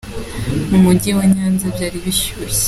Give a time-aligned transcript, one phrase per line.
[0.69, 2.59] Mu mujyi wa Nyanza byari bishyushye.